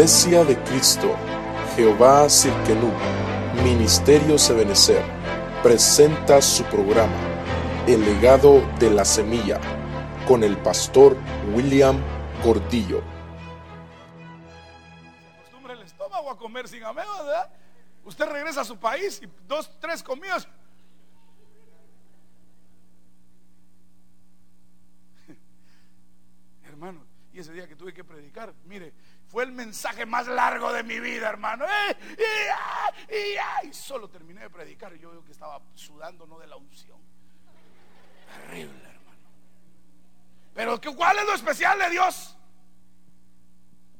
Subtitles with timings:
[0.00, 1.14] Iglesia de Cristo,
[1.76, 2.90] Jehová Sirkenú,
[3.62, 5.04] Ministerio Sebenecer,
[5.62, 7.12] presenta su programa,
[7.86, 9.60] El legado de la semilla,
[10.26, 11.18] con el pastor
[11.54, 12.00] William
[12.42, 13.02] Gordillo.
[15.36, 17.50] acostumbra el estómago a comer sin ameba, ¿verdad?
[18.02, 20.48] Usted regresa a su país y dos, tres comidas.
[26.64, 28.92] Hermano, y ese día que tuve que predicar, mire,
[29.28, 31.64] fue el mensaje más largo de mi vida, hermano.
[31.64, 31.96] ¡Eh!
[32.18, 34.92] Y, ah, y, ah, y solo terminé de predicar.
[34.96, 36.98] Yo veo que estaba sudando, no de la unción.
[38.26, 39.20] Terrible, hermano.
[40.54, 42.36] Pero ¿qué- ¿cuál es lo especial de Dios?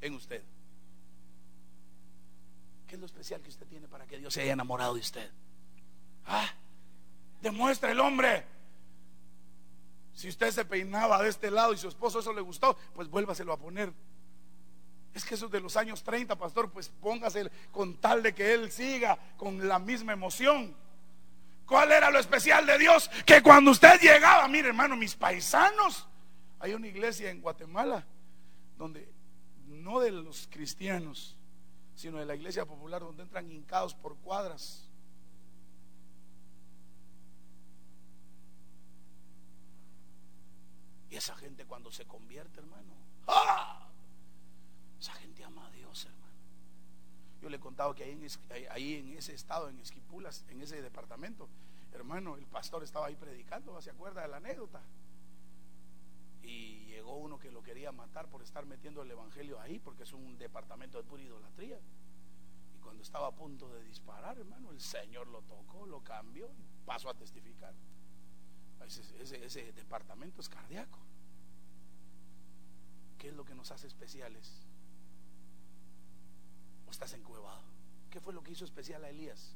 [0.01, 0.43] En usted.
[2.89, 5.31] ¿Qué es lo especial que usted tiene para que Dios se haya enamorado de usted?
[6.27, 6.49] Ah,
[7.41, 8.45] demuestra el hombre.
[10.15, 13.53] Si usted se peinaba de este lado y su esposo eso le gustó, pues vuélvaselo
[13.53, 13.93] a poner.
[15.13, 18.55] Es que eso es de los años 30, pastor, pues póngase con tal de que
[18.55, 20.75] él siga con la misma emoción.
[21.67, 23.09] ¿Cuál era lo especial de Dios?
[23.25, 26.07] Que cuando usted llegaba, mire hermano, mis paisanos,
[26.59, 28.05] hay una iglesia en Guatemala
[28.77, 29.13] donde
[29.67, 31.37] no de los cristianos,
[31.95, 34.91] sino de la iglesia popular donde entran hincados por cuadras.
[41.11, 42.95] Y esa gente cuando se convierte, hermano.
[45.01, 46.21] Esa gente ama a Dios, hermano.
[47.41, 51.49] Yo le he contado que ahí en, ese estado, en Esquipulas, en ese departamento,
[51.93, 54.83] hermano, el pastor estaba ahí predicando, ¿se acuerda de la anécdota?
[56.43, 60.13] Y llegó uno que lo quería matar por estar metiendo el evangelio ahí, porque es
[60.13, 61.81] un departamento de pura idolatría.
[62.77, 66.85] Y cuando estaba a punto de disparar, hermano, el Señor lo tocó, lo cambió y
[66.85, 67.75] pasó a testificar.
[69.19, 70.99] Ese departamento es cardíaco.
[73.17, 74.70] ¿Qué es lo que nos hace especiales?
[76.91, 77.63] ¿O estás encuevado?
[78.11, 79.55] ¿Qué fue lo que hizo especial a Elías?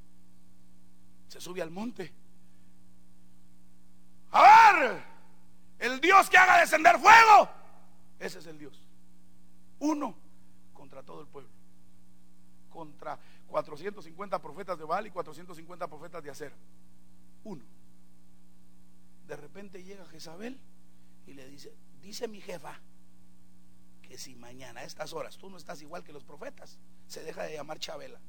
[1.27, 2.13] Se sube al monte.
[4.31, 5.03] A ver,
[5.81, 7.51] el Dios que haga descender fuego.
[8.21, 8.87] Ese es el Dios.
[9.81, 10.15] Uno
[10.73, 11.51] contra todo el pueblo.
[12.71, 13.19] Contra
[13.49, 16.55] 450 profetas de Baal y 450 profetas de Acera.
[17.43, 17.65] Uno.
[19.27, 20.57] De repente llega Jezabel
[21.27, 22.79] y le dice, dice mi jefa
[24.03, 27.43] que si mañana a estas horas tú no estás igual que los profetas, se deja
[27.45, 28.21] de llamar Chabela.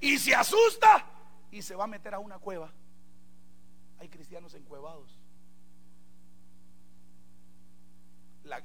[0.00, 1.04] Y se asusta
[1.50, 2.72] y se va a meter a una cueva.
[3.98, 5.18] Hay cristianos encuevados.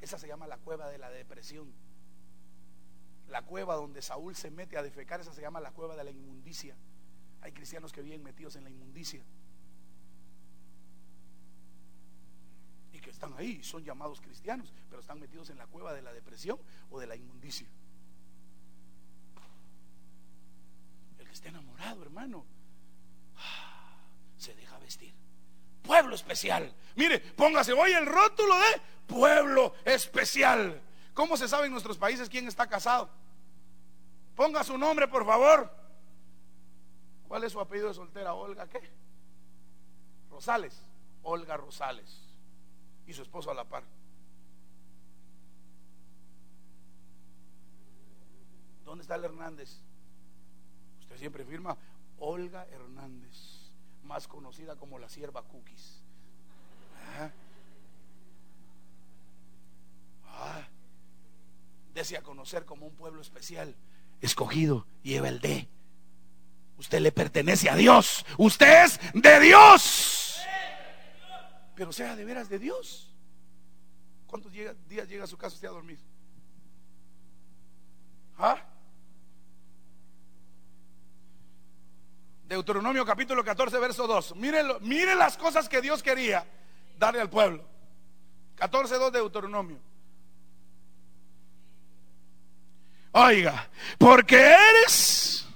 [0.01, 1.73] Esa se llama la cueva de la depresión.
[3.27, 6.11] La cueva donde Saúl se mete a defecar, esa se llama la cueva de la
[6.11, 6.75] inmundicia.
[7.41, 9.23] Hay cristianos que viven metidos en la inmundicia.
[12.93, 16.13] Y que están ahí, son llamados cristianos, pero están metidos en la cueva de la
[16.13, 16.59] depresión
[16.91, 17.67] o de la inmundicia.
[21.17, 22.45] El que esté enamorado, hermano,
[24.37, 25.13] se deja vestir.
[25.81, 26.73] Pueblo especial.
[26.95, 30.81] Mire, póngase hoy el rótulo de pueblo especial.
[31.13, 33.09] ¿Cómo se sabe en nuestros países quién está casado?
[34.35, 35.71] Ponga su nombre, por favor.
[37.29, 38.33] ¿Cuál es su apellido de soltera?
[38.33, 38.81] Olga, ¿qué?
[40.29, 40.85] Rosales.
[41.23, 42.24] Olga Rosales.
[43.07, 43.83] Y su esposo a la par.
[48.83, 49.69] ¿Dónde está el Hernández?
[50.99, 51.77] Usted siempre firma
[52.19, 53.71] Olga Hernández,
[54.03, 56.01] más conocida como la sierva Cookies.
[57.17, 57.31] Ah.
[60.25, 60.67] Ah.
[61.93, 63.75] Dese a conocer como un pueblo especial,
[64.21, 65.67] escogido, lleva el D.
[66.77, 68.25] Usted le pertenece a Dios.
[68.37, 70.39] Usted es de Dios.
[71.75, 73.11] Pero sea de veras de Dios.
[74.27, 74.75] ¿Cuántos días
[75.07, 75.99] llega a su casa usted a dormir?
[78.37, 78.57] ¿Ah?
[82.47, 84.35] Deuteronomio capítulo 14, verso 2.
[84.35, 86.45] Mire, lo- mire las cosas que Dios quería
[86.97, 87.63] darle al pueblo.
[88.55, 89.79] 14, 2 de Deuteronomio.
[93.11, 95.47] Oiga, porque eres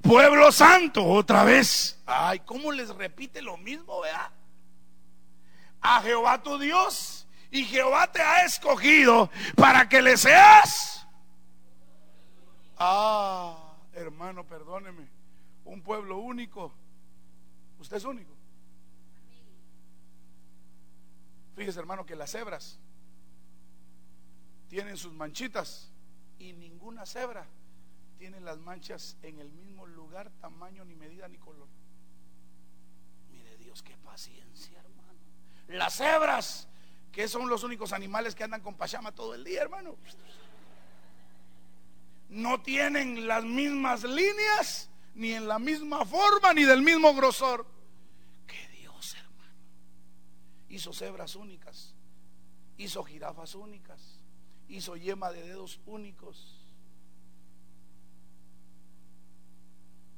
[0.00, 1.98] pueblo santo otra vez.
[2.06, 4.30] Ay, ¿cómo les repite lo mismo, vea?
[5.82, 11.06] A Jehová tu Dios y Jehová te ha escogido para que le seas.
[12.78, 15.08] Ah, hermano, perdóneme.
[15.64, 16.72] Un pueblo único.
[17.78, 18.32] Usted es único.
[21.54, 22.78] Fíjese, hermano, que las cebras
[24.68, 25.92] tienen sus manchitas
[26.38, 27.46] y ninguna cebra
[28.18, 31.68] tiene las manchas en el mismo lugar, tamaño, ni medida, ni color.
[33.30, 34.91] Mire Dios, qué paciencia, hermano.
[35.72, 36.68] Las cebras
[37.12, 39.96] que son los únicos animales que andan con pachama todo el día, hermano.
[42.30, 47.66] No tienen las mismas líneas, ni en la misma forma, ni del mismo grosor.
[48.46, 49.54] Que Dios, hermano.
[50.70, 51.94] Hizo cebras únicas,
[52.78, 54.00] hizo jirafas únicas,
[54.68, 56.62] hizo yema de dedos únicos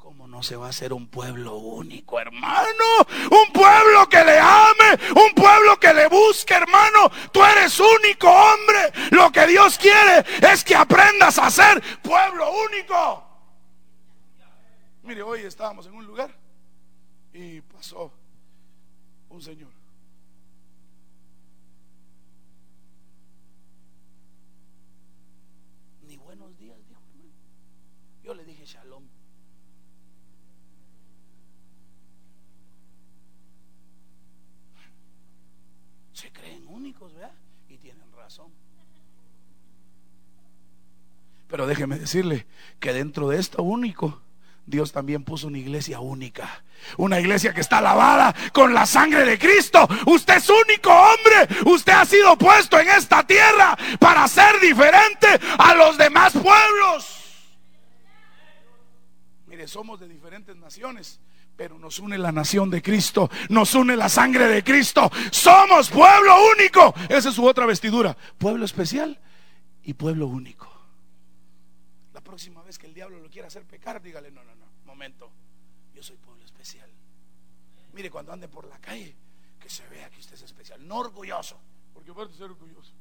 [0.05, 2.85] ¿Cómo no se va a hacer un pueblo único, hermano?
[3.31, 4.39] Un pueblo que le
[5.15, 7.11] un pueblo que le busque, hermano.
[7.33, 8.93] Tú eres único, hombre.
[9.11, 13.25] Lo que Dios quiere es que aprendas a ser pueblo único.
[15.03, 16.35] Mire, hoy estábamos en un lugar
[17.33, 18.13] y pasó
[19.29, 19.73] un señor.
[26.03, 27.33] Ni buenos días, dijo hermano.
[28.23, 29.05] Yo le dije shalom.
[36.15, 37.33] se creen únicos, ¿verdad?
[37.69, 38.51] Y tienen razón.
[41.49, 42.47] Pero déjeme decirle
[42.81, 44.23] que dentro de esto único,
[44.65, 46.65] Dios también puso una iglesia única.
[46.97, 49.87] Una iglesia que está lavada con la sangre de Cristo.
[50.07, 51.47] Usted es único hombre.
[51.67, 55.29] Usted ha sido puesto en esta tierra para ser diferente
[55.59, 57.21] a los demás pueblos.
[59.47, 61.21] Mire, somos de diferentes naciones,
[61.57, 65.11] pero nos une la nación de Cristo, nos une la sangre de Cristo.
[65.31, 66.95] Somos pueblo único.
[67.09, 68.17] Esa es su otra vestidura.
[68.39, 69.19] Pueblo especial
[69.83, 70.71] y pueblo único.
[72.13, 75.31] La próxima vez que el diablo lo quiera hacer pecar, dígale, no, no, no, momento,
[75.95, 76.89] yo soy pueblo especial.
[77.93, 79.15] Mire, cuando ande por la calle,
[79.61, 81.59] que se vea que usted es especial, no orgulloso,
[81.93, 82.93] porque aparte ser orgulloso.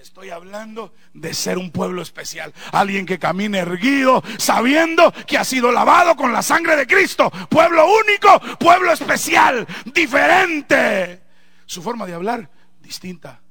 [0.00, 2.54] Estoy hablando de ser un pueblo especial.
[2.72, 7.30] Alguien que camine erguido, sabiendo que ha sido lavado con la sangre de Cristo.
[7.50, 11.22] Pueblo único, pueblo especial, diferente.
[11.66, 12.50] Su forma de hablar,
[12.80, 13.42] distinta.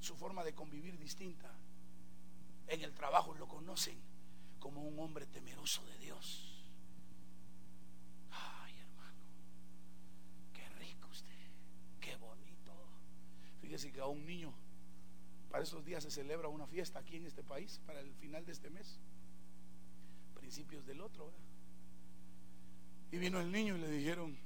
[0.00, 1.50] Su forma de convivir, distinta.
[2.66, 3.98] En el trabajo lo conocen
[4.58, 6.66] como un hombre temeroso de Dios.
[8.30, 9.20] Ay, hermano,
[10.54, 11.50] qué rico usted,
[12.00, 12.72] qué bonito.
[13.74, 14.54] Fíjese que a un niño,
[15.50, 18.52] para esos días se celebra una fiesta aquí en este país, para el final de
[18.52, 19.00] este mes,
[20.32, 21.24] principios del otro.
[21.24, 21.40] ¿verdad?
[23.10, 24.38] Y vino el niño y le dijeron,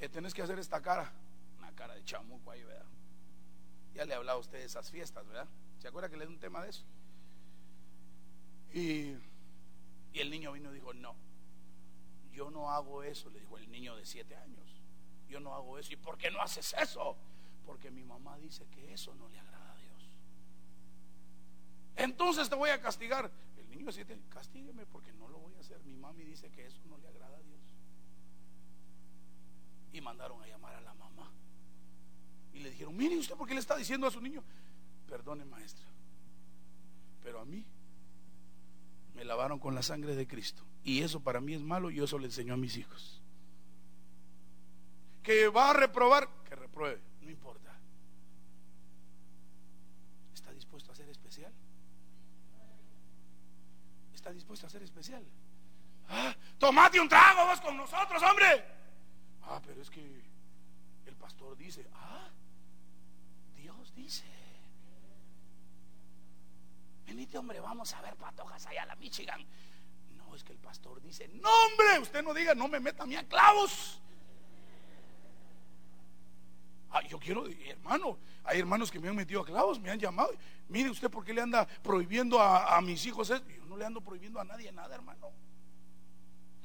[0.00, 1.12] eh, tenés que hacer esta cara,
[1.58, 2.64] una cara de chamuco ahí.
[3.94, 5.46] Ya le he hablado a usted de esas fiestas, ¿verdad?
[5.78, 6.84] ¿Se acuerda que le di un tema de eso?
[8.74, 9.14] Y,
[10.12, 11.14] y el niño vino y dijo, no,
[12.32, 14.82] yo no hago eso, le dijo el niño de siete años.
[15.28, 15.92] Yo no hago eso.
[15.92, 17.16] ¿Y por qué no haces eso?
[17.66, 20.08] Porque mi mamá dice que eso no le agrada a Dios.
[21.96, 23.30] Entonces te voy a castigar.
[23.58, 25.82] El niño siete, castígueme porque no lo voy a hacer.
[25.84, 27.74] Mi mami dice que eso no le agrada a Dios.
[29.92, 31.30] Y mandaron a llamar a la mamá.
[32.54, 34.42] Y le dijeron, mire usted, ¿por qué le está diciendo a su niño?
[35.08, 35.84] Perdone, maestra.
[37.22, 37.66] Pero a mí
[39.14, 40.62] me lavaron con la sangre de Cristo.
[40.84, 43.20] Y eso para mí es malo y eso le enseñó a mis hijos.
[45.22, 47.72] Que va a reprobar, que repruebe, no importa.
[50.32, 51.52] ¿Está dispuesto a ser especial?
[54.14, 55.24] ¿Está dispuesto a ser especial?
[56.08, 58.64] Ah, tomate un trago vos con nosotros, hombre.
[59.42, 60.22] Ah, pero es que
[61.04, 62.28] el pastor dice, ah,
[63.56, 64.24] Dios dice.
[67.06, 69.44] Venite, hombre, vamos a ver patojas allá a la Michigan.
[70.16, 73.06] No, es que el pastor dice, no, hombre, usted no diga, no me meta a
[73.06, 74.00] mí a clavos.
[76.90, 80.30] Ah, yo quiero, hermano, hay hermanos que me han metido a clavos, me han llamado.
[80.68, 83.28] Mire usted, ¿por qué le anda prohibiendo a, a mis hijos?
[83.28, 85.30] Yo no le ando prohibiendo a nadie nada, hermano.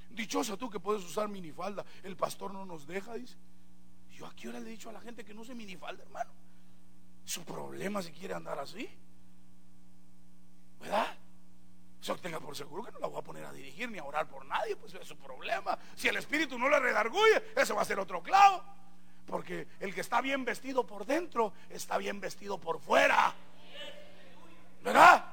[0.09, 1.85] Dichosa tú que puedes usar minifalda.
[2.03, 3.35] El pastor no nos deja, dice.
[4.11, 6.31] Yo aquí ahora le he dicho a la gente que no use minifalda, hermano.
[7.23, 8.89] Su problema si quiere andar así.
[10.79, 11.17] ¿Verdad?
[12.01, 14.27] Eso tenga por seguro que no la voy a poner a dirigir ni a orar
[14.27, 15.77] por nadie, pues es su problema.
[15.95, 18.63] Si el espíritu no le redarguye, eso va a ser otro clavo.
[19.25, 23.33] Porque el que está bien vestido por dentro está bien vestido por fuera.
[24.83, 25.25] ¿Verdad?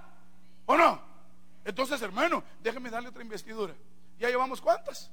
[0.66, 1.00] ¿O no?
[1.64, 3.74] Entonces, hermano, déjeme darle otra investidura.
[4.18, 5.10] ¿Ya llevamos cuántas?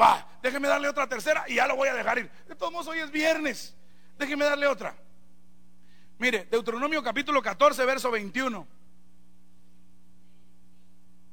[0.00, 2.30] Va, déjeme darle otra tercera y ya lo voy a dejar ir.
[2.48, 3.74] De todos modos, hoy es viernes.
[4.18, 4.94] Déjeme darle otra.
[6.18, 8.66] Mire, Deuteronomio capítulo 14, verso 21.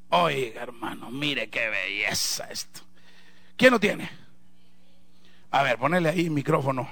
[0.09, 2.81] Oiga, hermano, mire qué belleza esto.
[3.55, 4.20] ¿Quién lo tiene?
[5.51, 6.87] A ver, ponele ahí micrófono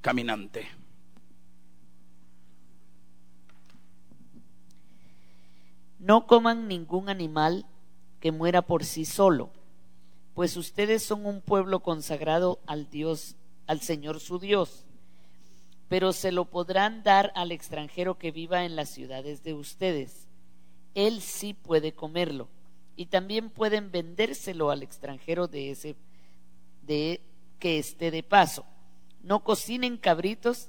[0.00, 0.68] caminante.
[5.98, 7.66] No coman ningún animal
[8.20, 9.50] que muera por sí solo,
[10.34, 13.36] pues ustedes son un pueblo consagrado al Dios
[13.66, 14.84] al Señor su Dios,
[15.88, 20.26] pero se lo podrán dar al extranjero que viva en las ciudades de ustedes.
[20.94, 22.48] Él sí puede comerlo,
[22.96, 25.96] y también pueden vendérselo al extranjero de ese
[26.82, 27.20] de
[27.62, 28.66] que esté de paso.
[29.20, 30.68] No cocinen cabritos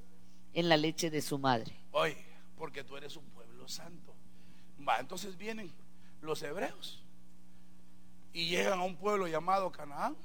[0.54, 1.76] en la leche de su madre.
[1.92, 2.24] Oye,
[2.56, 4.14] porque tú eres un pueblo santo.
[4.88, 5.74] Va, entonces vienen
[6.22, 7.04] los hebreos
[8.32, 10.16] y llegan a un pueblo llamado Canaán,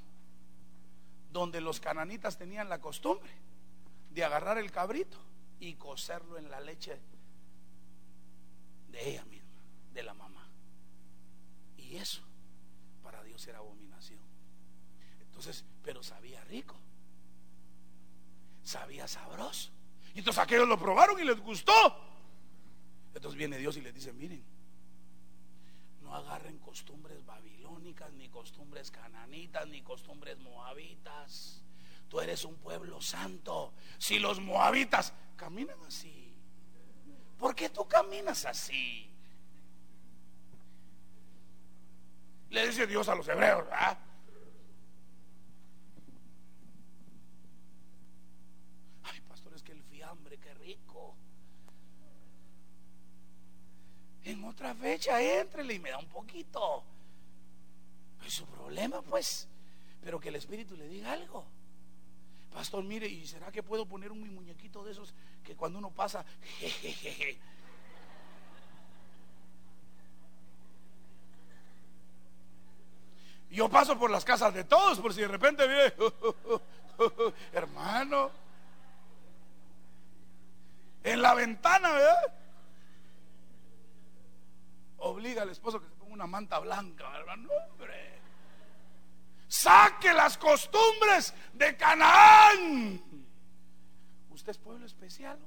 [1.31, 3.31] donde los cananitas tenían la costumbre
[4.11, 5.17] de agarrar el cabrito
[5.59, 6.99] y cocerlo en la leche
[8.89, 10.47] de ella misma, de la mamá.
[11.77, 12.21] Y eso
[13.01, 13.88] para Dios era abominación.
[15.39, 16.75] Entonces, pero sabía rico,
[18.61, 19.71] sabía sabroso.
[20.13, 21.71] Y entonces aquellos lo probaron y les gustó.
[23.15, 24.43] Entonces viene Dios y les dice, miren,
[26.01, 31.63] no agarren costumbres babilónicas, ni costumbres cananitas, ni costumbres moabitas.
[32.09, 33.71] Tú eres un pueblo santo.
[33.97, 36.35] Si los moabitas caminan así,
[37.37, 39.09] ¿por qué tú caminas así?
[42.49, 43.97] Le dice Dios a los hebreos, ¿verdad?
[49.03, 51.15] Ay, pastor, es que el fiambre, qué rico.
[54.29, 56.83] En otra fecha, entrele y me da un poquito.
[58.27, 59.47] Es su problema, pues.
[60.03, 61.47] Pero que el Espíritu le diga algo.
[62.53, 66.23] Pastor, mire, ¿y será que puedo poner un muñequito de esos que cuando uno pasa,
[66.59, 67.39] jejeje?
[73.49, 75.91] Yo paso por las casas de todos, por si de repente viene,
[77.53, 78.29] hermano,
[81.03, 82.38] en la ventana, ¿verdad?
[84.99, 88.19] Obliga al esposo que se ponga una manta blanca, hermano, hombre.
[89.47, 93.01] Saque las costumbres de Canaán.
[94.29, 95.39] Usted es pueblo especial.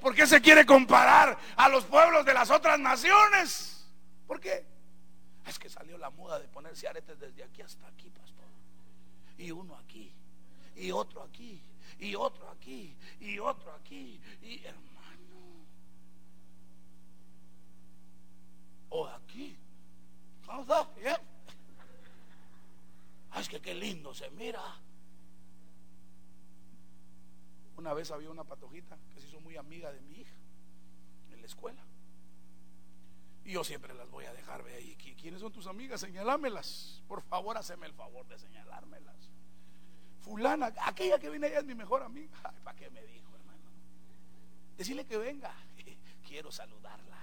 [0.00, 3.86] ¿Por qué se quiere comparar a los pueblos de las otras naciones?
[4.26, 4.66] ¿Por qué?
[5.46, 8.44] Es que salió la moda de ponerse aretes desde aquí hasta aquí, pastor.
[9.36, 10.14] Y uno aquí,
[10.76, 11.60] y otro aquí,
[11.98, 14.94] y otro aquí, y otro aquí, y hermano.
[18.96, 19.56] O aquí.
[20.46, 20.84] ¿Cómo está?
[20.94, 21.16] Bien.
[23.32, 24.62] Ay, es que qué lindo se mira.
[27.76, 30.36] Una vez había una patojita que se hizo muy amiga de mi hija
[31.32, 31.82] en la escuela.
[33.44, 34.94] Y yo siempre las voy a dejar, ve ahí.
[35.20, 36.00] ¿Quiénes son tus amigas?
[36.00, 37.02] Señalámelas.
[37.08, 39.28] Por favor, haceme el favor de señalármelas.
[40.20, 42.54] Fulana, aquella que viene allá es mi mejor amiga.
[42.62, 43.72] ¿Para qué me dijo, hermano?
[44.76, 45.52] Decirle que venga.
[46.28, 47.13] Quiero saludarla.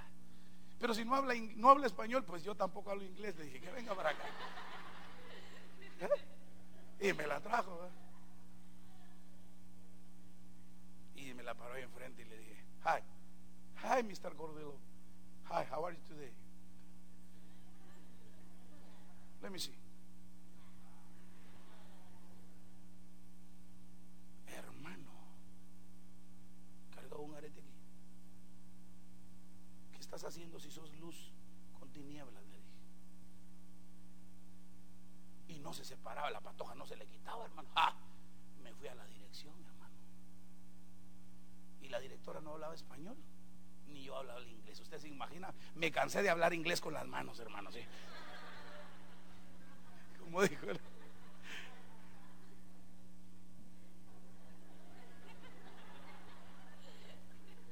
[0.81, 3.38] Pero si no habla, no habla español, pues yo tampoco hablo inglés.
[3.38, 4.23] Le dije que venga para acá.
[6.01, 7.09] ¿Eh?
[7.09, 7.85] Y me la trajo.
[7.85, 8.01] ¿eh?
[11.21, 13.03] Y me la paró ahí enfrente y le dije, hi,
[13.83, 14.33] hi, Mr.
[14.35, 14.75] Gordillo.
[15.51, 16.31] Hi, how are you today?
[19.41, 19.75] Let me see.
[24.47, 25.11] Hermano,
[26.95, 27.69] carga un arete aquí.
[29.91, 31.33] ¿Qué estás haciendo si sos luz
[31.79, 32.43] con tinieblas?
[32.45, 32.71] Le dije.
[35.47, 37.69] Y no se separaba, la patoja no se le quitaba, hermano.
[37.77, 37.93] ¡Ah!
[38.61, 39.95] Me fui a la dirección, hermano.
[41.81, 43.15] Y la directora no hablaba español,
[43.87, 44.81] ni yo hablaba el inglés.
[44.81, 47.71] Usted se imagina, me cansé de hablar inglés con las manos, hermano.
[47.71, 47.79] ¿sí?
[50.19, 50.81] Como dijo él.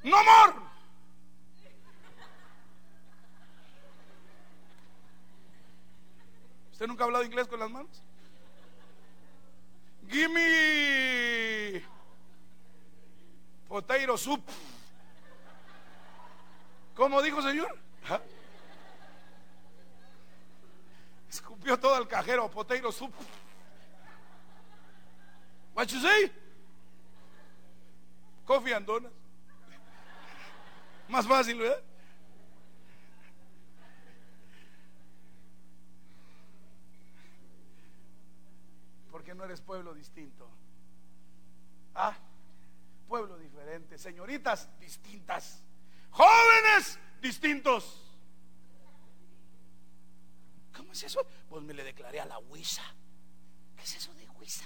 [0.05, 0.69] No more.
[6.79, 8.01] ¿Usted nunca ha hablado inglés con las manos?
[10.09, 11.83] Give me
[13.67, 14.41] potato soup.
[16.95, 17.77] ¿Cómo dijo señor?
[18.07, 18.21] ¿Ah?
[21.29, 23.13] Escupió todo el cajero, potato soup.
[25.75, 26.31] What you say?
[28.45, 29.13] Coffee and donuts.
[31.09, 31.83] Más fácil, ¿verdad?
[39.35, 40.49] No eres pueblo distinto.
[41.95, 42.17] Ah,
[43.07, 43.97] pueblo diferente.
[43.97, 45.63] Señoritas distintas.
[46.11, 48.05] Jóvenes distintos.
[50.75, 51.25] ¿Cómo es eso?
[51.49, 52.83] Pues me le declaré a la Huiza.
[53.75, 54.65] ¿Qué es eso de Huiza?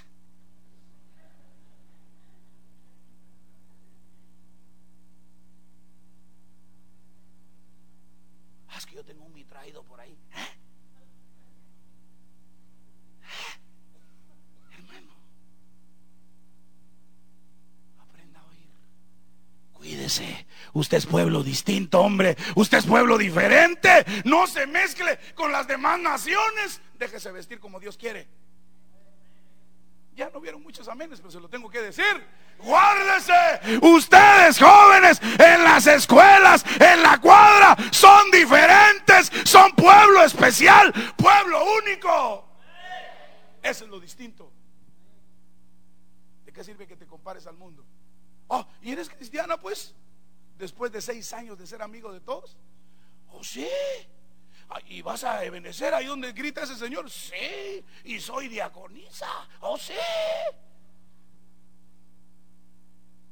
[8.68, 10.12] Ah, es que yo tengo un mi traído por ahí.
[10.12, 10.36] ¿Eh?
[10.36, 10.64] ¿Eh?
[14.76, 15.12] Hermano,
[20.72, 22.36] Usted es pueblo distinto, hombre.
[22.54, 24.04] Usted es pueblo diferente.
[24.24, 26.80] No se mezcle con las demás naciones.
[26.98, 28.28] Déjese vestir como Dios quiere.
[30.14, 32.24] Ya no vieron muchos amenes, pero se lo tengo que decir.
[32.58, 33.78] Guárdese.
[33.82, 39.30] Ustedes jóvenes en las escuelas, en la cuadra, son diferentes.
[39.44, 42.48] Son pueblo especial, pueblo único.
[43.62, 44.52] Eso es lo distinto.
[46.44, 47.84] ¿De qué sirve que te compares al mundo?
[48.48, 49.94] Oh, ¿y eres cristiana pues?
[50.58, 52.56] Después de seis años de ser amigo de todos.
[53.30, 53.66] Oh, sí.
[54.68, 57.10] Ah, ¿Y vas a ebenecer ahí donde grita ese señor?
[57.10, 57.84] Sí.
[58.04, 59.28] Y soy diaconisa.
[59.60, 59.94] Oh, sí.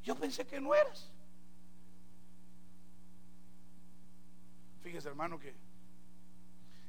[0.03, 1.11] Yo pensé que no eras.
[4.83, 5.55] Fíjese, hermano, que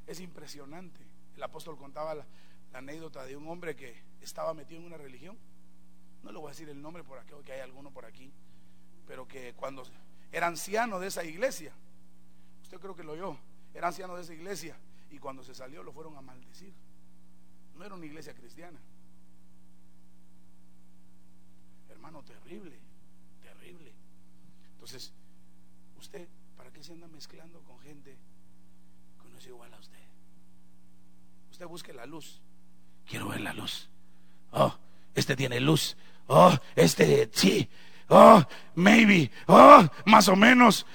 [0.07, 0.99] es impresionante.
[1.35, 2.25] El apóstol contaba la,
[2.71, 5.37] la anécdota de un hombre que estaba metido en una religión
[6.23, 8.31] no le voy a decir el nombre por aquí, que hay alguno por aquí,
[9.05, 9.83] pero que cuando
[10.31, 11.73] era anciano de esa iglesia,
[12.61, 13.37] usted creo que lo oyó,
[13.73, 14.77] era anciano de esa iglesia,
[15.11, 16.73] y cuando se salió lo fueron a maldecir.
[17.75, 18.79] No era una iglesia cristiana.
[21.89, 22.79] Hermano, terrible,
[23.41, 23.93] terrible.
[24.73, 25.13] Entonces,
[25.97, 26.27] usted,
[26.57, 28.17] ¿para qué se anda mezclando con gente
[29.21, 30.03] que no es igual a usted?
[31.51, 32.41] Usted busque la luz.
[33.05, 33.89] Quiero ver la luz.
[34.51, 34.75] Oh,
[35.13, 35.95] este tiene luz.
[36.27, 37.69] Oh, este sí.
[38.09, 38.43] Oh,
[38.75, 39.31] maybe.
[39.47, 40.85] Oh, más o menos.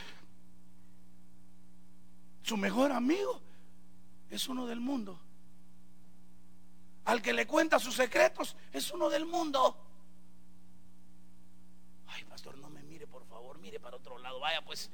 [2.43, 3.41] Su mejor amigo
[4.31, 5.19] es uno del mundo.
[7.05, 9.77] Al que le cuenta sus secretos es uno del mundo.
[12.07, 14.41] Ay, pastor, no me mire, por favor, mire para otro lado.
[14.41, 14.91] Vaya, pues.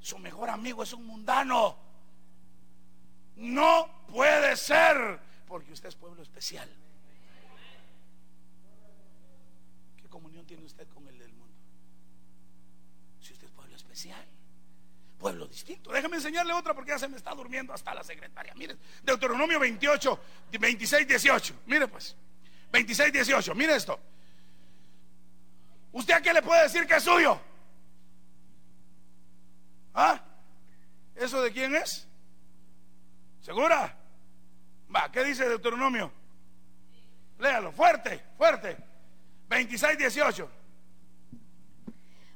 [0.00, 1.76] Su mejor amigo es un mundano.
[3.36, 6.68] No puede ser, porque usted es pueblo especial.
[10.14, 11.52] Comunión tiene usted con el del mundo?
[13.20, 14.24] Si usted es pueblo especial,
[15.18, 15.90] pueblo distinto.
[15.90, 18.54] Déjame enseñarle otra porque ya se me está durmiendo hasta la secretaria.
[18.54, 20.20] Mire, Deuteronomio 28,
[20.52, 21.54] 26, 18.
[21.66, 22.14] Mire pues,
[22.70, 23.54] 26, 18.
[23.56, 23.98] Mire esto.
[25.90, 27.40] ¿Usted a qué le puede decir que es suyo?
[29.94, 30.22] ¿Ah?
[31.16, 32.06] ¿Eso de quién es?
[33.40, 33.98] ¿Segura?
[34.94, 36.12] Va, ¿qué dice Deuteronomio?
[37.40, 38.93] Léalo, fuerte, fuerte.
[39.48, 40.50] 26, 18.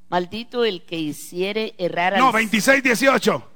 [0.09, 3.51] Maldito el que hiciere errar No, 26, 18.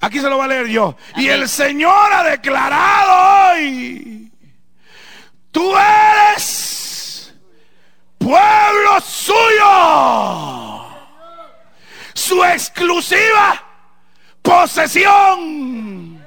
[0.00, 0.96] Aquí se lo va a leer yo.
[1.16, 4.30] Y el Señor ha declarado hoy,
[5.50, 7.34] tú eres
[8.18, 10.86] pueblo suyo,
[12.14, 13.62] su exclusiva
[14.42, 16.22] posesión,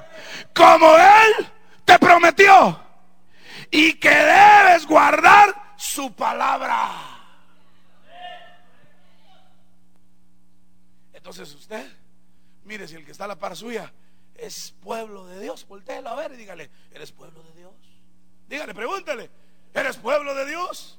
[0.54, 1.48] como Él
[1.86, 2.80] te prometió,
[3.70, 6.92] y que debes guardar su palabra.
[11.14, 11.86] Entonces usted,
[12.66, 13.92] mire, si el que está a la par suya
[14.36, 17.74] es pueblo de Dios, volteelo a ver y dígale, ¿eres pueblo de Dios?
[18.48, 19.30] Dígale, pregúntele,
[19.74, 20.98] ¿eres pueblo de Dios?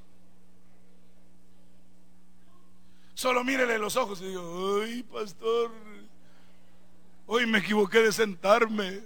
[3.13, 5.71] Solo mírele los ojos y digo, ay, pastor,
[7.27, 9.01] hoy me equivoqué de sentarme.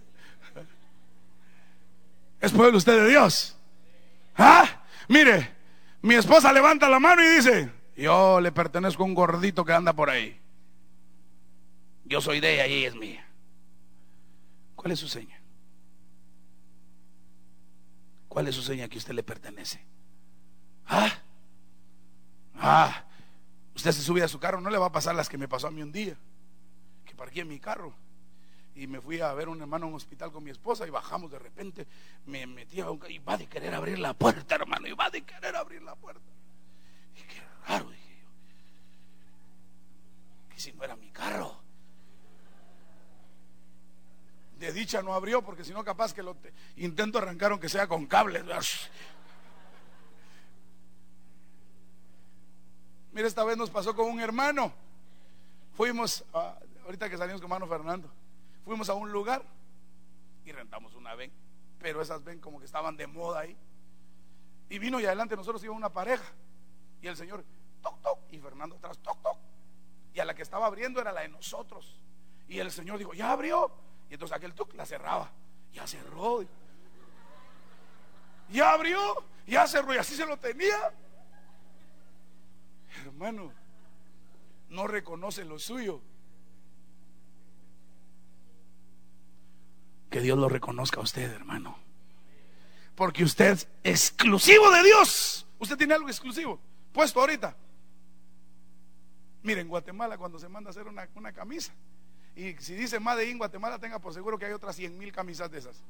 [2.40, 3.56] ¿Es pueblo usted de Dios?
[4.38, 4.84] ¿Ah?
[5.08, 5.63] Mire,
[6.04, 9.94] mi esposa levanta la mano y dice, yo le pertenezco a un gordito que anda
[9.94, 10.40] por ahí.
[12.06, 13.28] Yo soy de ella y ella es mía.
[14.76, 15.42] ¿Cuál es su seña?
[18.28, 19.84] ¿Cuál es su seña que usted le pertenece?
[20.86, 21.14] Ah,
[22.56, 23.04] ah,
[23.74, 25.68] usted se sube a su carro, no le va a pasar las que me pasó
[25.68, 26.18] a mí un día,
[27.06, 27.96] que parqué mi carro
[28.76, 30.90] y me fui a ver a un hermano en un hospital con mi esposa y
[30.90, 31.88] bajamos de repente,
[32.26, 35.22] me metí a un y va de querer abrir la puerta, hermano, y va de
[35.22, 36.22] querer abrir la puerta.
[37.16, 38.30] Y qué raro, dije yo.
[40.50, 41.62] Que si no era mi carro.
[44.58, 46.36] De dicha no abrió, porque si no, capaz que lo
[46.78, 48.44] intento arrancar aunque sea con cables.
[53.12, 54.74] Mira, esta vez nos pasó con un hermano.
[55.76, 56.24] Fuimos,
[56.86, 58.23] ahorita que salimos con hermano Fernando
[58.64, 59.44] Fuimos a un lugar
[60.46, 61.32] y rentamos una ven,
[61.80, 63.58] pero esas ven como que estaban de moda ahí.
[64.70, 66.26] Y vino y adelante nosotros íbamos una pareja
[67.02, 67.44] y el Señor
[67.82, 69.38] toc toc y Fernando atrás toc toc.
[70.14, 72.00] Y a la que estaba abriendo era la de nosotros.
[72.48, 73.72] Y el Señor dijo, "Ya abrió."
[74.10, 75.32] Y entonces aquel toc la cerraba.
[75.72, 76.46] Ya cerró.
[78.50, 79.00] Ya abrió,
[79.48, 80.94] ya cerró y así se lo tenía.
[83.04, 83.52] Hermano,
[84.70, 86.02] no reconoce lo suyo.
[90.14, 91.76] Que Dios lo reconozca a usted, hermano.
[92.94, 95.48] Porque usted es exclusivo de Dios.
[95.58, 96.60] Usted tiene algo exclusivo.
[96.92, 97.58] Puesto ahorita.
[99.42, 101.74] Miren, en Guatemala cuando se manda a hacer una, una camisa,
[102.36, 105.50] y si dice Made in Guatemala, tenga por seguro que hay otras 100 mil camisas
[105.50, 105.82] de esas.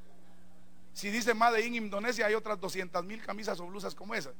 [0.94, 4.32] Si dice Made in Indonesia, hay otras 200 mil camisas o blusas como esas.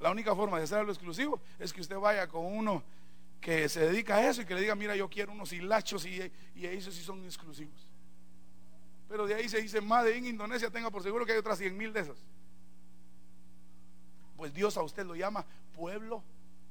[0.00, 2.82] La única forma de hacerlo exclusivo es que usted vaya con uno
[3.40, 6.20] que se dedica a eso y que le diga, mira, yo quiero unos hilachos y,
[6.54, 7.88] y esos sí son exclusivos.
[9.08, 11.76] Pero de ahí se dice, Made in Indonesia, tenga por seguro que hay otras 100
[11.76, 12.18] mil de esas.
[14.36, 16.22] Pues Dios a usted lo llama pueblo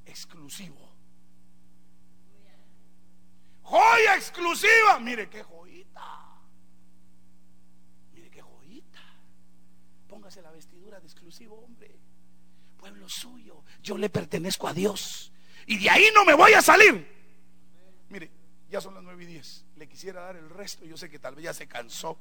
[0.05, 0.89] exclusivo.
[3.61, 4.99] Joya exclusiva.
[4.99, 6.39] Mire qué joyita.
[8.13, 9.01] Mire qué joyita.
[10.07, 11.99] Póngase la vestidura de exclusivo, hombre.
[12.77, 13.63] Pueblo suyo.
[13.83, 15.31] Yo le pertenezco a Dios.
[15.69, 17.07] Y de ahí no me voy a salir.
[18.09, 18.31] Mire,
[18.71, 19.63] ya son las nueve y diez.
[19.75, 20.83] Le quisiera dar el resto.
[20.83, 22.17] Yo sé que tal vez ya se cansó.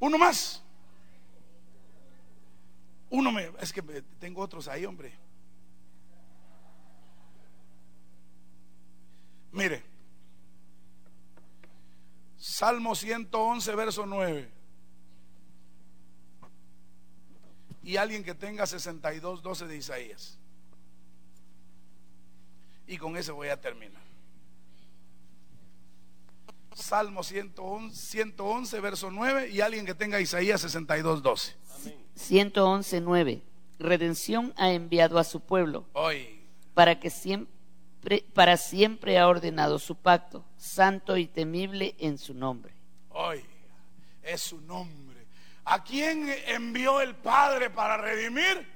[0.00, 0.60] Uno más.
[3.10, 3.82] Uno me, es que
[4.18, 5.16] tengo otros ahí, hombre.
[9.52, 9.84] Mire,
[12.36, 14.50] Salmo 111, verso 9.
[17.84, 20.36] Y alguien que tenga 62, 12 de Isaías.
[22.88, 24.02] Y con ese voy a terminar.
[26.74, 29.50] Salmo 111, 111, verso 9.
[29.50, 31.54] Y alguien que tenga Isaías 62, 12.
[32.14, 33.42] 111, 9.
[33.78, 35.86] Redención ha enviado a su pueblo.
[35.92, 36.40] Hoy.
[36.72, 42.72] Para que siempre, para siempre ha ordenado su pacto, santo y temible en su nombre.
[43.10, 43.44] Hoy
[44.22, 45.26] es su nombre.
[45.66, 48.66] ¿A quién envió el Padre para redimir?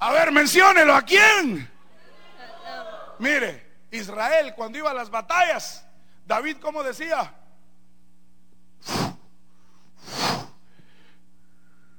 [0.00, 1.69] A ver, menciónelo, ¿a quién?
[3.20, 5.86] Mire, Israel cuando iba a las batallas,
[6.26, 7.34] David, ¿cómo decía?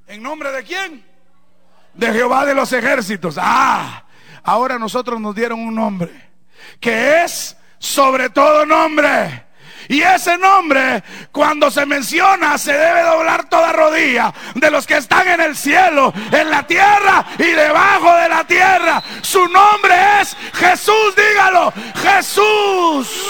[0.08, 1.06] ¿En nombre de quién?
[1.94, 3.36] De Jehová de los ejércitos.
[3.40, 4.04] Ah,
[4.44, 6.32] ahora nosotros nos dieron un nombre
[6.80, 9.46] que es sobre todo nombre.
[9.92, 15.28] Y ese nombre, cuando se menciona, se debe doblar toda rodilla de los que están
[15.28, 19.04] en el cielo, en la tierra y debajo de la tierra.
[19.22, 23.28] Su nombre es Jesús, dígalo, Jesús.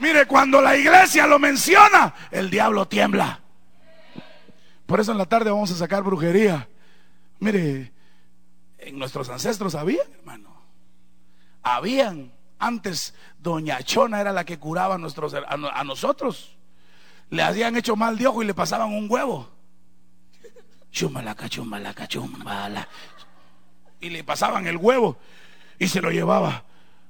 [0.00, 3.40] Mire, cuando la iglesia lo menciona, el diablo tiembla.
[4.84, 6.68] Por eso en la tarde vamos a sacar brujería.
[7.38, 7.90] Mire,
[8.76, 10.54] en nuestros ancestros habían, hermano.
[11.62, 12.41] Habían.
[12.62, 16.56] Antes, Doña Chona era la que curaba a, nosotros.
[17.28, 19.50] Le habían hecho mal de ojo y le pasaban un huevo.
[20.92, 22.88] Chumalaca, chumalaca, chumbala.
[24.00, 25.18] Y le pasaban el huevo
[25.76, 26.64] y se lo llevaba.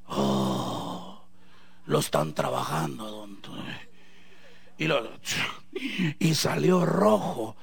[0.06, 1.22] Oh,
[1.84, 3.42] lo están trabajando, don.
[6.18, 7.56] Y salió rojo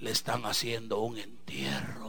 [0.00, 2.05] le están haciendo un entierro.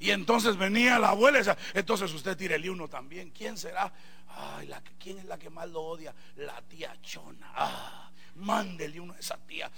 [0.00, 3.30] Y entonces venía la abuela y entonces usted tírele uno también.
[3.30, 3.92] ¿Quién será?
[4.28, 6.14] Ay, la, ¿quién es la que más lo odia?
[6.36, 7.52] La tía Chona.
[7.54, 9.70] Ah, mándele uno a esa tía.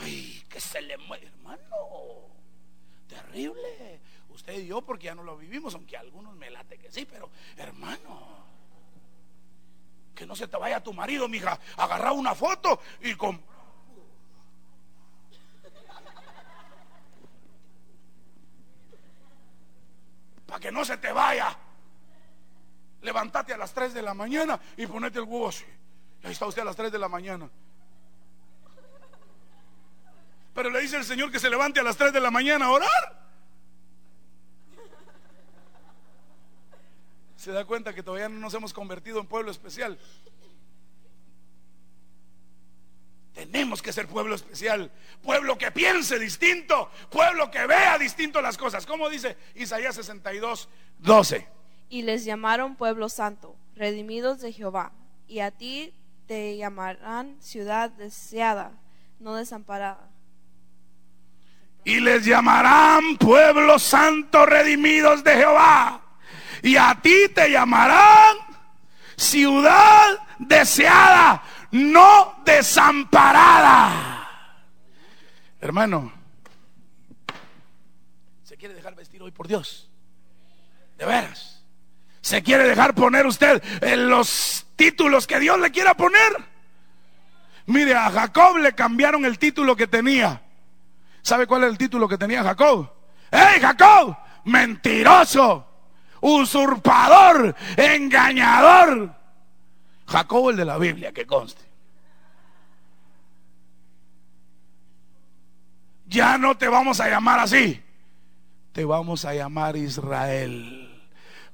[0.00, 1.60] Ay, que se le muere, hermano.
[3.08, 4.00] Terrible.
[4.30, 7.30] Usted y yo, porque ya no lo vivimos, aunque algunos me late que sí, pero
[7.56, 8.40] hermano.
[10.16, 11.60] Que no se te vaya tu marido, mija.
[11.76, 13.40] Agarra una foto y con.
[20.60, 21.56] Que no se te vaya.
[23.02, 25.64] Levantate a las 3 de la mañana y ponete el huevo así.
[26.22, 27.48] ahí está usted a las 3 de la mañana.
[30.54, 32.70] Pero le dice el Señor que se levante a las 3 de la mañana a
[32.70, 33.20] orar.
[37.40, 39.98] se da cuenta que todavía no nos hemos convertido en pueblo especial.
[43.70, 44.90] Tenemos que ser pueblo especial,
[45.22, 48.84] pueblo que piense distinto, pueblo que vea distinto las cosas.
[48.84, 51.46] Como dice Isaías 62, 12.
[51.88, 54.90] Y les llamaron pueblo santo, redimidos de Jehová.
[55.28, 55.94] Y a ti
[56.26, 58.72] te llamarán ciudad deseada,
[59.20, 60.10] no desamparada.
[61.84, 66.02] Y les llamarán pueblo santo, redimidos de Jehová
[66.62, 68.36] y a ti te llamarán
[69.16, 74.28] ciudad deseada, no desamparada.
[75.60, 76.12] Hermano,
[78.44, 79.90] ¿se quiere dejar vestir hoy por Dios?
[80.96, 81.62] De veras.
[82.20, 86.32] ¿Se quiere dejar poner usted en los títulos que Dios le quiera poner?
[87.66, 90.42] Mire, a Jacob le cambiaron el título que tenía.
[91.22, 92.92] ¿Sabe cuál es el título que tenía Jacob?
[93.30, 94.16] ¡Hey, Jacob!
[94.44, 95.70] Mentiroso
[96.20, 99.14] usurpador, engañador.
[100.10, 101.70] Jacobo el de la Biblia, que conste.
[106.10, 107.80] ya no te vamos a llamar así,
[108.72, 110.88] te vamos a llamar Israel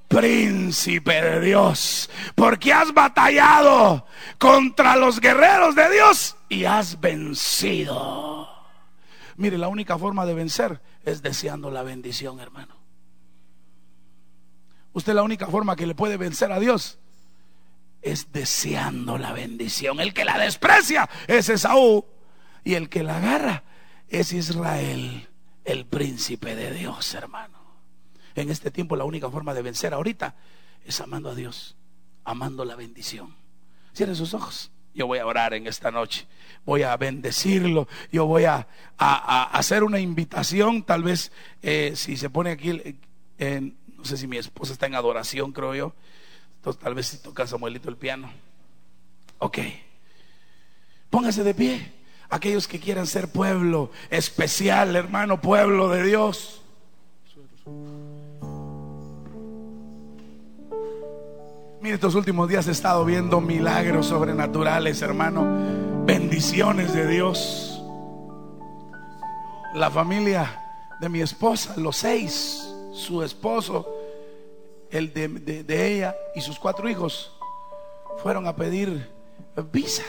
[0.08, 4.06] príncipe de Dios, porque has batallado
[4.38, 8.48] contra los guerreros de Dios y has vencido.
[9.36, 12.76] Mire, la única forma de vencer es deseando la bendición, hermano.
[14.92, 16.98] Usted la única forma que le puede vencer a Dios
[18.02, 20.00] es deseando la bendición.
[20.00, 22.04] El que la desprecia es Esaú
[22.64, 23.64] y el que la agarra
[24.09, 25.28] es Israel,
[25.64, 27.59] el príncipe de Dios, hermano.
[28.35, 30.35] En este tiempo la única forma de vencer ahorita
[30.85, 31.76] es amando a Dios,
[32.24, 33.35] amando la bendición.
[33.92, 34.70] Cierre sus ojos.
[34.94, 36.26] Yo voy a orar en esta noche.
[36.64, 37.87] Voy a bendecirlo.
[38.11, 38.66] Yo voy a,
[38.98, 40.82] hacer una invitación.
[40.85, 41.32] Tal vez
[41.62, 42.72] eh, si se pone aquí,
[43.38, 45.94] no sé si mi esposa está en adoración, creo yo.
[46.74, 48.29] Tal vez si toca Samuelito el piano.
[49.38, 49.59] Ok.
[51.11, 51.92] Póngase de pie.
[52.29, 56.62] Aquellos que quieran ser pueblo especial, hermano, pueblo de Dios.
[61.81, 66.05] Mire, estos últimos días he estado viendo milagros sobrenaturales, hermano.
[66.05, 67.81] Bendiciones de Dios.
[69.74, 70.62] La familia
[71.00, 73.87] de mi esposa, los seis, su esposo,
[74.90, 77.33] el de, ella y sus cuatro hijos,
[78.18, 79.11] fueron a pedir
[79.72, 80.05] visa.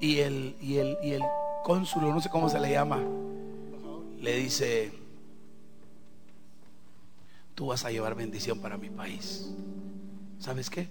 [0.00, 1.22] Y el, y el, y el
[1.64, 3.00] cónsul, no sé cómo se le llama,
[4.18, 4.92] le dice,
[7.54, 9.50] tú vas a llevar bendición para mi país.
[10.38, 10.88] ¿Sabes qué?